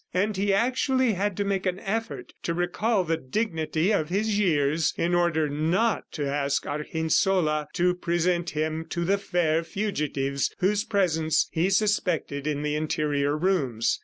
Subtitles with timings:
[0.15, 4.95] And he actually had to make an effort to recall the dignity of his years,
[4.97, 11.49] in order not to ask Argensola to present him to the fair fugitives whose presence
[11.51, 13.99] he suspected in the interior rooms.